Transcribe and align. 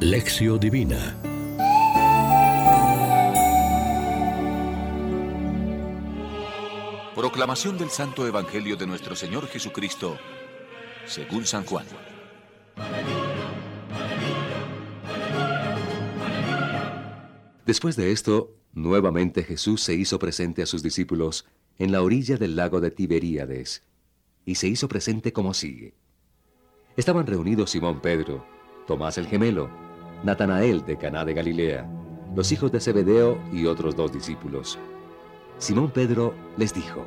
Lección 0.00 0.58
Divina 0.58 1.14
Proclamación 7.14 7.76
del 7.76 7.90
Santo 7.90 8.26
Evangelio 8.26 8.76
de 8.78 8.86
nuestro 8.86 9.14
Señor 9.14 9.46
Jesucristo, 9.48 10.16
según 11.04 11.44
San 11.44 11.66
Juan. 11.66 11.84
Después 17.66 17.94
de 17.96 18.10
esto, 18.10 18.56
nuevamente 18.72 19.44
Jesús 19.44 19.82
se 19.82 19.92
hizo 19.92 20.18
presente 20.18 20.62
a 20.62 20.66
sus 20.66 20.82
discípulos 20.82 21.44
en 21.78 21.92
la 21.92 22.00
orilla 22.00 22.38
del 22.38 22.56
lago 22.56 22.80
de 22.80 22.90
Tiberíades, 22.90 23.82
y 24.46 24.54
se 24.54 24.66
hizo 24.66 24.88
presente 24.88 25.34
como 25.34 25.52
sigue. 25.52 25.92
Estaban 26.96 27.26
reunidos 27.26 27.72
Simón 27.72 28.00
Pedro, 28.00 28.46
Tomás 28.86 29.18
el 29.18 29.26
gemelo, 29.28 29.89
Natanael 30.22 30.84
de 30.84 30.98
Caná 30.98 31.24
de 31.24 31.34
Galilea, 31.34 31.88
los 32.34 32.52
hijos 32.52 32.70
de 32.70 32.80
Zebedeo 32.80 33.38
y 33.52 33.66
otros 33.66 33.96
dos 33.96 34.12
discípulos. 34.12 34.78
Simón 35.58 35.90
Pedro 35.90 36.34
les 36.56 36.74
dijo, 36.74 37.04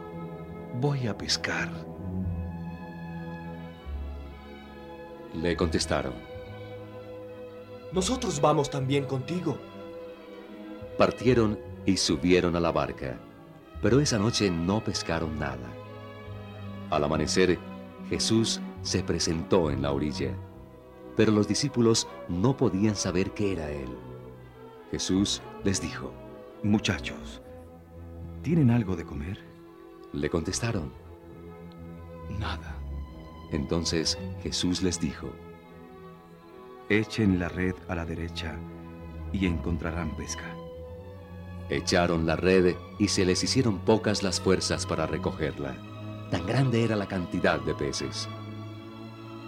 Voy 0.81 1.08
a 1.08 1.17
pescar. 1.17 1.70
Le 5.34 5.55
contestaron, 5.55 6.13
Nosotros 7.91 8.41
vamos 8.41 8.70
también 8.70 9.05
contigo. 9.05 9.58
Partieron 10.98 11.59
y 11.86 11.98
subieron 11.98 12.55
a 12.55 12.59
la 12.59 12.72
barca, 12.72 13.20
pero 13.81 14.00
esa 14.00 14.17
noche 14.17 14.50
no 14.50 14.84
pescaron 14.84 15.38
nada. 15.38 15.72
Al 16.89 17.03
amanecer, 17.03 17.59
Jesús 18.09 18.59
se 18.81 19.03
presentó 19.03 19.72
en 19.72 19.81
la 19.81 19.91
orilla, 19.91 20.36
pero 21.16 21.31
los 21.31 21.48
discípulos 21.48 22.08
no 22.27 22.58
podían 22.58 22.95
saber 22.95 23.31
qué 23.31 23.53
era 23.53 23.70
Él. 23.72 23.90
Jesús 24.92 25.42
les 25.64 25.81
dijo, 25.81 26.11
Muchachos, 26.64 27.42
¿tienen 28.42 28.70
algo 28.72 28.95
de 28.95 29.05
comer? 29.05 29.44
Le 30.11 30.30
contestaron. 30.30 30.92
Nada. 32.39 32.75
Entonces 33.52 34.17
Jesús 34.42 34.81
les 34.81 35.00
dijo, 35.00 35.30
Echen 36.89 37.39
la 37.39 37.50
red 37.50 37.75
a 37.88 37.95
la 37.95 38.05
derecha 38.05 38.55
y 39.31 39.45
encontrarán 39.45 40.16
pesca. 40.16 40.55
Echaron 41.70 42.25
la 42.25 42.36
red 42.36 42.75
y 43.00 43.08
se 43.08 43.25
les 43.25 43.44
hicieron 43.44 43.80
pocas 43.80 44.22
las 44.22 44.39
fuerzas 44.39 44.86
para 44.86 45.08
recogerla. 45.08 45.75
Tan 46.30 46.45
grande 46.45 46.83
era 46.83 46.95
la 46.95 47.08
cantidad 47.08 47.59
de 47.59 47.73
peces. 47.73 48.27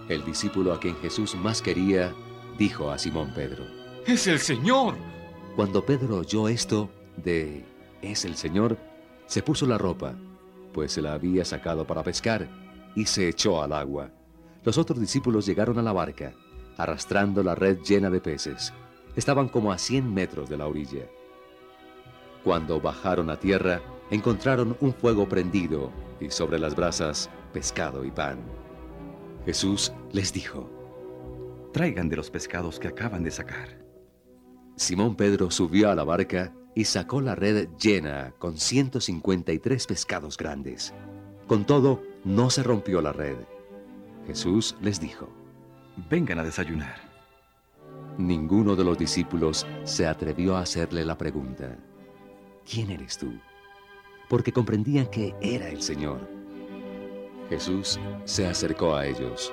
El 0.08 0.24
discípulo 0.24 0.72
a 0.72 0.80
quien 0.80 0.96
Jesús 0.96 1.34
más 1.34 1.60
quería 1.60 2.14
dijo 2.58 2.90
a 2.90 2.98
Simón 2.98 3.32
Pedro, 3.34 3.64
¡Es 4.06 4.26
el 4.28 4.38
Señor! 4.38 4.94
Cuando 5.56 5.84
Pedro 5.84 6.18
oyó 6.18 6.48
esto 6.48 6.90
de 7.16 7.64
es 8.02 8.24
el 8.24 8.36
Señor, 8.36 8.78
se 9.26 9.42
puso 9.42 9.66
la 9.66 9.78
ropa, 9.78 10.14
pues 10.72 10.92
se 10.92 11.02
la 11.02 11.14
había 11.14 11.44
sacado 11.44 11.86
para 11.86 12.04
pescar, 12.04 12.48
y 12.94 13.06
se 13.06 13.28
echó 13.28 13.62
al 13.62 13.72
agua. 13.72 14.10
Los 14.62 14.78
otros 14.78 15.00
discípulos 15.00 15.46
llegaron 15.46 15.78
a 15.78 15.82
la 15.82 15.92
barca, 15.92 16.34
arrastrando 16.76 17.42
la 17.42 17.54
red 17.54 17.78
llena 17.80 18.10
de 18.10 18.20
peces. 18.20 18.72
Estaban 19.16 19.48
como 19.48 19.72
a 19.72 19.78
cien 19.78 20.12
metros 20.12 20.48
de 20.48 20.56
la 20.56 20.66
orilla. 20.66 21.06
Cuando 22.44 22.80
bajaron 22.80 23.30
a 23.30 23.40
tierra, 23.40 23.80
encontraron 24.10 24.76
un 24.80 24.94
fuego 24.94 25.28
prendido 25.28 25.90
y 26.20 26.30
sobre 26.30 26.58
las 26.58 26.76
brasas 26.76 27.28
pescado 27.52 28.04
y 28.04 28.10
pan. 28.10 28.38
Jesús 29.46 29.92
les 30.12 30.32
dijo, 30.32 30.68
Traigan 31.72 32.08
de 32.08 32.16
los 32.16 32.30
pescados 32.30 32.80
que 32.80 32.88
acaban 32.88 33.22
de 33.22 33.30
sacar. 33.30 33.78
Simón 34.76 35.14
Pedro 35.14 35.50
subió 35.50 35.90
a 35.90 35.94
la 35.94 36.04
barca 36.04 36.52
y 36.74 36.84
sacó 36.84 37.20
la 37.20 37.34
red 37.34 37.68
llena 37.80 38.34
con 38.38 38.58
153 38.58 39.86
pescados 39.86 40.36
grandes. 40.36 40.92
Con 41.46 41.64
todo, 41.64 42.02
no 42.24 42.50
se 42.50 42.62
rompió 42.62 43.00
la 43.00 43.12
red. 43.12 43.36
Jesús 44.26 44.76
les 44.82 45.00
dijo, 45.00 45.28
Vengan 46.10 46.40
a 46.40 46.44
desayunar. 46.44 46.96
Ninguno 48.18 48.74
de 48.74 48.84
los 48.84 48.98
discípulos 48.98 49.66
se 49.84 50.06
atrevió 50.06 50.56
a 50.56 50.62
hacerle 50.62 51.04
la 51.04 51.16
pregunta, 51.16 51.78
¿quién 52.68 52.90
eres 52.90 53.16
tú? 53.16 53.32
Porque 54.28 54.52
comprendían 54.52 55.06
que 55.06 55.34
era 55.40 55.68
el 55.68 55.82
Señor. 55.82 56.28
Jesús 57.48 57.98
se 58.24 58.46
acercó 58.46 58.94
a 58.94 59.06
ellos, 59.06 59.52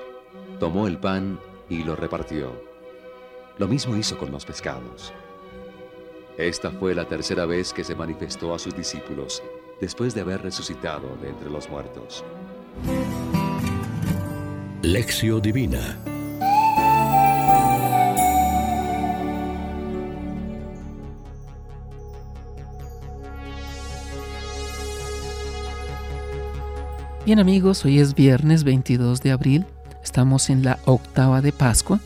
tomó 0.60 0.88
el 0.88 0.98
pan 0.98 1.40
y 1.70 1.84
lo 1.84 1.96
repartió. 1.96 2.52
Lo 3.58 3.68
mismo 3.68 3.96
hizo 3.96 4.18
con 4.18 4.32
los 4.32 4.46
pescados. 4.46 5.14
Esta 6.38 6.72
fue 6.72 6.96
la 6.96 7.08
tercera 7.08 7.46
vez 7.46 7.72
que 7.72 7.84
se 7.84 7.96
manifestó 7.96 8.54
a 8.54 8.60
sus 8.60 8.76
discípulos 8.76 9.44
después 9.80 10.16
de 10.16 10.22
haber 10.22 10.42
resucitado 10.42 11.16
de 11.22 11.30
entre 11.30 11.50
los 11.50 11.70
muertos. 11.70 12.24
Lección 14.82 15.42
Divina 15.42 16.00
Bien 27.26 27.40
amigos, 27.40 27.86
hoy 27.86 28.00
es 28.00 28.16
viernes 28.16 28.66
22 28.66 29.22
de 29.22 29.32
abril, 29.32 29.66
estamos 30.04 30.50
en 30.50 30.66
la 30.66 30.78
octava 30.84 31.40
de 31.42 31.54
Pascua 31.54 32.02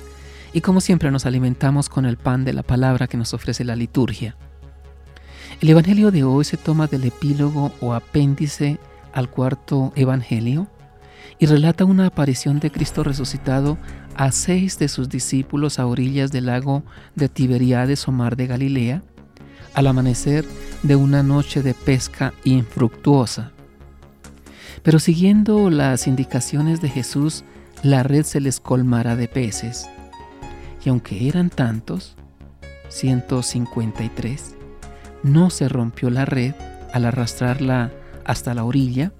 y 0.53 0.61
como 0.61 0.79
siempre 0.79 1.09
nos 1.09 1.25
alimentamos 1.25 1.89
con 1.89 2.05
el 2.05 2.17
pan 2.17 2.45
de 2.45 2.53
la 2.53 2.61
palabra 2.61 3.07
que 3.07 3.17
nos 3.17 3.33
ofrece 3.33 3.63
la 3.63 3.75
liturgia. 3.75 4.35
El 5.59 5.71
Evangelio 5.71 6.11
de 6.11 6.23
hoy 6.23 6.45
se 6.45 6.55
toma 6.55 6.85
del 6.85 7.03
epílogo 7.03 7.71
o 7.81 7.95
apéndice 7.95 8.77
al 9.11 9.27
cuarto 9.27 9.91
Evangelio 9.95 10.67
y 11.39 11.47
relata 11.47 11.83
una 11.83 12.05
aparición 12.05 12.59
de 12.59 12.69
Cristo 12.69 13.03
resucitado 13.03 13.79
a 14.15 14.31
seis 14.31 14.77
de 14.77 14.87
sus 14.87 15.09
discípulos 15.09 15.79
a 15.79 15.87
orillas 15.87 16.31
del 16.31 16.45
lago 16.45 16.83
de 17.15 17.27
Tiberíades 17.27 18.07
o 18.07 18.11
mar 18.11 18.35
de 18.35 18.45
Galilea, 18.45 19.01
al 19.73 19.87
amanecer 19.87 20.45
de 20.83 20.95
una 20.95 21.23
noche 21.23 21.63
de 21.63 21.73
pesca 21.73 22.35
infructuosa. 22.43 23.56
Pero 24.83 24.99
siguiendo 24.99 25.69
las 25.69 26.07
indicaciones 26.07 26.81
de 26.81 26.89
Jesús, 26.89 27.43
la 27.83 28.03
red 28.03 28.23
se 28.23 28.39
les 28.39 28.59
colmará 28.59 29.15
de 29.15 29.27
peces. 29.27 29.87
Y 30.83 30.89
aunque 30.89 31.27
eran 31.27 31.49
tantos, 31.49 32.15
153, 32.89 34.55
no 35.23 35.49
se 35.49 35.67
rompió 35.67 36.09
la 36.09 36.25
red 36.25 36.53
al 36.93 37.05
arrastrarla 37.05 37.91
hasta 38.25 38.53
la 38.53 38.63
orilla, 38.63 39.11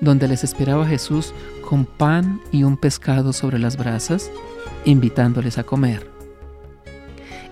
donde 0.00 0.28
les 0.28 0.44
esperaba 0.44 0.86
Jesús 0.86 1.32
con 1.68 1.84
pan 1.84 2.40
y 2.52 2.64
un 2.64 2.76
pescado 2.76 3.32
sobre 3.32 3.58
las 3.58 3.76
brasas, 3.76 4.30
invitándoles 4.84 5.58
a 5.58 5.64
comer. 5.64 6.10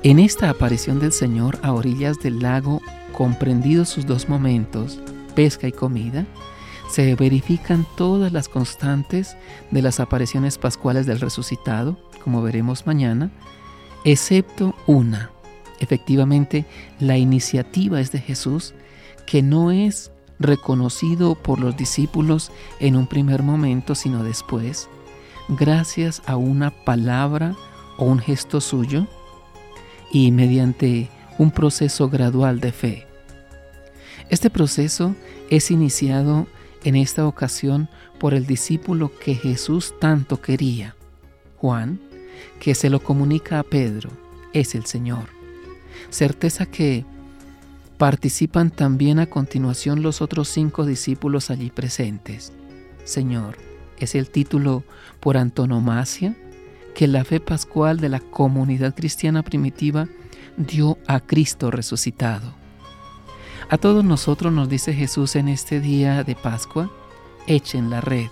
En 0.03 0.19
esta 0.19 0.49
aparición 0.49 1.01
del 1.01 1.13
Señor 1.13 1.59
a 1.63 1.73
orillas 1.73 2.21
del 2.21 2.41
lago, 2.41 2.81
comprendidos 3.13 3.89
sus 3.89 4.07
dos 4.07 4.29
momentos, 4.29 5.01
pesca 5.35 5.67
y 5.67 5.73
comida, 5.73 6.25
se 6.89 7.15
verifican 7.15 7.87
todas 7.97 8.33
las 8.33 8.49
constantes 8.49 9.37
de 9.71 9.83
las 9.83 10.01
apariciones 10.01 10.59
pascuales 10.59 11.07
del 11.07 11.21
resucitado, 11.21 11.99
como 12.25 12.43
veremos 12.43 12.87
mañana, 12.87 13.31
excepto 14.05 14.75
una. 14.87 15.31
Efectivamente, 15.81 16.65
la 16.99 17.19
iniciativa 17.19 18.01
es 18.01 18.11
de 18.11 18.21
Jesús, 18.21 18.75
que 19.27 19.43
no 19.43 19.71
es 19.71 20.11
reconocido 20.39 21.35
por 21.35 21.61
los 21.61 21.77
discípulos 21.77 22.51
en 22.81 22.97
un 22.97 23.07
primer 23.07 23.43
momento, 23.43 23.95
sino 23.95 24.25
después, 24.25 24.89
gracias 25.49 26.23
a 26.27 26.37
una 26.37 26.71
palabra 26.71 27.55
o 27.97 28.05
un 28.05 28.19
gesto 28.19 28.61
suyo 28.61 29.07
y 30.11 30.31
mediante 30.33 31.11
un 31.39 31.51
proceso 31.51 32.09
gradual 32.09 32.61
de 32.61 32.73
fe. 32.73 33.07
Este 34.31 34.51
proceso 34.51 35.15
es 35.51 35.71
iniciado 35.71 36.47
en 36.85 36.97
esta 36.97 37.27
ocasión 37.27 37.89
por 38.19 38.35
el 38.35 38.47
discípulo 38.47 39.13
que 39.19 39.35
Jesús 39.35 39.95
tanto 40.01 40.41
quería, 40.41 40.95
Juan, 41.57 42.01
que 42.61 42.75
se 42.75 42.91
lo 42.91 43.01
comunica 43.01 43.59
a 43.59 43.63
Pedro, 43.63 44.11
es 44.53 44.75
el 44.75 44.87
Señor. 44.87 45.29
Certeza 46.11 46.67
que 46.67 47.05
participan 47.99 48.71
también 48.71 49.19
a 49.19 49.27
continuación 49.27 50.03
los 50.03 50.23
otros 50.23 50.49
cinco 50.49 50.87
discípulos 50.87 51.51
allí 51.51 51.71
presentes. 51.71 52.53
Señor, 53.05 53.57
es 53.99 54.15
el 54.15 54.31
título 54.31 54.85
por 55.21 55.37
antonomasia 55.37 56.37
que 56.95 57.07
la 57.07 57.25
fe 57.25 57.41
pascual 57.41 57.99
de 58.01 58.09
la 58.09 58.21
comunidad 58.21 58.95
cristiana 58.95 59.43
primitiva 59.43 60.09
dio 60.57 60.99
a 61.07 61.21
Cristo 61.21 61.71
resucitado. 61.71 62.58
A 63.71 63.77
todos 63.77 64.03
nosotros 64.03 64.51
nos 64.51 64.71
dice 64.71 64.95
Jesús 64.95 65.37
en 65.37 65.47
este 65.47 65.79
día 65.79 66.25
de 66.25 66.35
Pascua, 66.35 66.91
echen 67.47 67.91
la 67.91 68.01
red, 68.01 68.29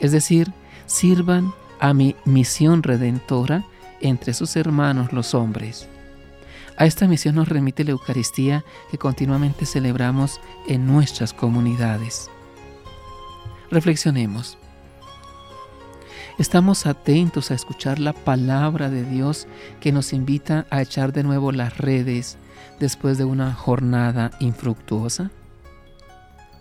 es 0.00 0.10
decir, 0.10 0.52
sirvan 0.86 1.54
a 1.78 1.94
mi 1.94 2.16
misión 2.24 2.82
redentora 2.82 3.64
entre 4.00 4.34
sus 4.34 4.56
hermanos 4.56 5.12
los 5.12 5.32
hombres. 5.32 5.88
A 6.76 6.86
esta 6.86 7.06
misión 7.06 7.36
nos 7.36 7.48
remite 7.48 7.84
la 7.84 7.92
Eucaristía 7.92 8.64
que 8.90 8.98
continuamente 8.98 9.64
celebramos 9.64 10.40
en 10.66 10.88
nuestras 10.88 11.32
comunidades. 11.32 12.28
Reflexionemos. 13.70 14.58
Estamos 16.36 16.86
atentos 16.86 17.52
a 17.52 17.54
escuchar 17.54 18.00
la 18.00 18.12
palabra 18.12 18.90
de 18.90 19.04
Dios 19.04 19.46
que 19.78 19.92
nos 19.92 20.12
invita 20.12 20.66
a 20.68 20.82
echar 20.82 21.12
de 21.12 21.22
nuevo 21.22 21.52
las 21.52 21.78
redes 21.78 22.38
después 22.80 23.18
de 23.18 23.24
una 23.24 23.52
jornada 23.52 24.30
infructuosa. 24.40 25.30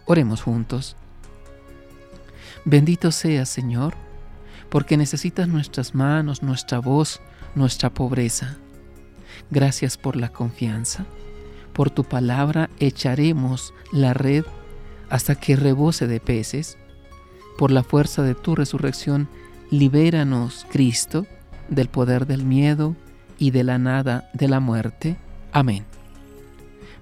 Oremos 0.06 0.42
juntos. 0.42 0.96
Bendito 2.66 3.12
sea, 3.12 3.46
Señor, 3.46 3.96
porque 4.70 4.98
necesitas 4.98 5.48
nuestras 5.48 5.96
manos, 5.96 6.44
nuestra 6.44 6.80
voz, 6.80 7.22
nuestra 7.56 7.90
pobreza. 7.90 8.58
Gracias 9.52 9.98
por 9.98 10.16
la 10.16 10.30
confianza. 10.30 11.06
Por 11.74 11.90
tu 11.90 12.04
palabra 12.04 12.70
echaremos 12.80 13.74
la 13.92 14.14
red 14.14 14.46
hasta 15.10 15.36
que 15.36 15.56
rebose 15.56 16.08
de 16.08 16.20
peces. 16.20 16.78
Por 17.58 17.72
la 17.72 17.84
fuerza 17.84 18.24
de 18.24 18.36
tu 18.36 18.56
resurrección, 18.56 19.28
libéranos, 19.70 20.66
Cristo, 20.72 21.26
del 21.70 21.90
poder 21.90 22.26
del 22.26 22.46
miedo 22.46 22.96
y 23.38 23.52
de 23.52 23.64
la 23.64 23.78
nada 23.78 24.30
de 24.34 24.48
la 24.48 24.60
muerte. 24.60 25.18
Amén. 25.52 25.86